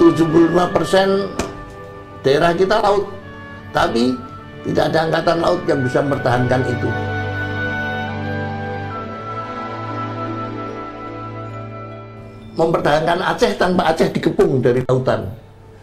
[0.00, 1.28] 75%
[2.24, 3.10] daerah kita laut.
[3.72, 4.14] Tapi
[4.68, 6.88] tidak ada angkatan laut yang bisa mempertahankan itu.
[12.52, 15.24] Mempertahankan Aceh tanpa Aceh dikepung dari lautan.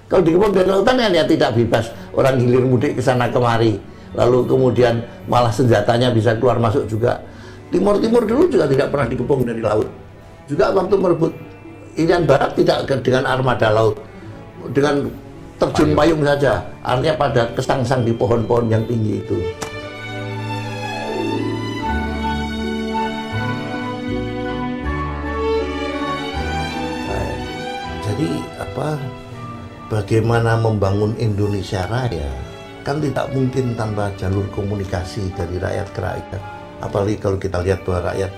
[0.05, 1.89] Kalau dikepung dari lautan kan ya tidak bebas.
[2.13, 3.81] Orang hilir mudik ke sana kemari.
[4.13, 7.21] Lalu kemudian malah senjatanya bisa keluar masuk juga.
[7.69, 9.89] Timur Timur dulu juga tidak pernah dikepung dari laut.
[10.49, 11.33] Juga waktu merebut
[11.97, 13.97] Irian Barat tidak dengan armada laut.
[14.69, 15.09] Dengan
[15.59, 16.61] terjun payung saja.
[16.85, 19.37] Artinya pada kesangsang di pohon-pohon yang tinggi itu.
[27.09, 27.31] Nah,
[28.05, 28.29] jadi
[28.61, 28.89] apa?
[29.89, 32.29] Bagaimana membangun Indonesia Raya
[32.85, 36.41] kan tidak mungkin tanpa jalur komunikasi dari rakyat ke rakyat.
[36.79, 38.31] Apalagi kalau kita lihat bahwa rakyat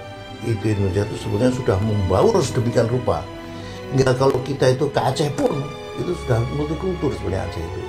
[0.48, 3.22] itu Indonesia itu sebenarnya sudah membaur sedemikian rupa.
[3.92, 5.52] Enggak kalau kita itu ke Aceh pun
[6.00, 7.81] itu sudah multikultur sebenarnya Aceh itu.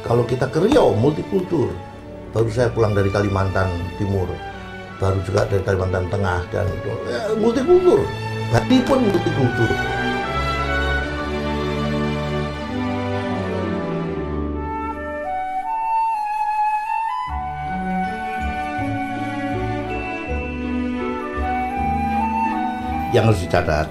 [0.00, 1.68] Kalau kita ke Riau multikultur.
[2.30, 3.66] Baru saya pulang dari Kalimantan
[3.98, 4.30] Timur,
[5.02, 6.62] baru juga dari Kalimantan Tengah dan
[7.10, 8.06] ya, multikultur.
[8.54, 9.70] Bali pun multikultur.
[23.10, 23.86] Yang harus dicatat,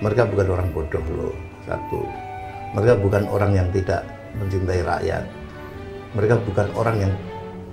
[0.00, 1.36] mereka bukan orang bodoh loh.
[1.66, 2.06] Satu,
[2.76, 4.06] mereka bukan orang yang tidak
[4.38, 5.24] mencintai rakyat.
[6.14, 7.12] Mereka bukan orang yang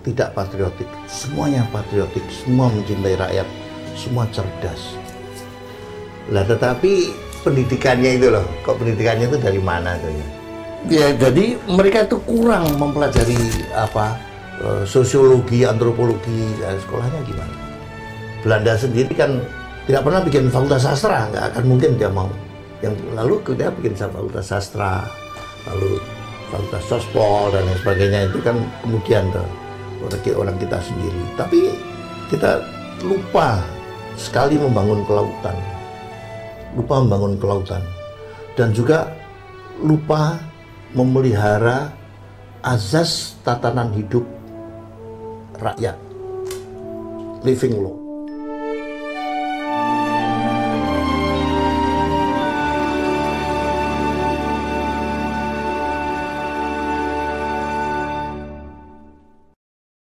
[0.04, 0.90] tidak patriotik.
[1.08, 3.48] Semuanya patriotik, semua mencintai rakyat,
[3.96, 5.00] semua cerdas.
[6.32, 7.12] Lah tetapi
[7.44, 10.28] pendidikannya itu loh, kok pendidikannya itu dari mana tuh ya?
[10.84, 13.40] Ya jadi mereka itu kurang mempelajari
[13.72, 14.20] apa
[14.60, 17.56] eh, sosiologi, antropologi, dan sekolahnya gimana?
[18.44, 19.40] Belanda sendiri kan
[19.84, 22.32] tidak pernah bikin fakultas sastra, nggak akan mungkin dia mau.
[22.80, 25.04] Yang lalu kita bikin fakultas sastra,
[25.68, 26.00] lalu
[26.52, 29.48] fakultas sospol dan lain sebagainya itu kan kemudian tuh
[30.36, 31.24] orang kita sendiri.
[31.36, 31.62] Tapi
[32.32, 32.64] kita
[33.04, 33.60] lupa
[34.16, 35.58] sekali membangun kelautan,
[36.76, 37.84] lupa membangun kelautan,
[38.56, 39.12] dan juga
[39.84, 40.40] lupa
[40.94, 41.92] memelihara
[42.64, 44.24] azas tatanan hidup
[45.60, 45.98] rakyat,
[47.44, 48.03] living law.